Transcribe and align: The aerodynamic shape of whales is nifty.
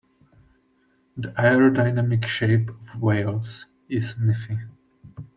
The 1.15 1.27
aerodynamic 1.33 2.25
shape 2.25 2.69
of 2.71 2.99
whales 2.99 3.67
is 3.87 4.17
nifty. 4.17 4.57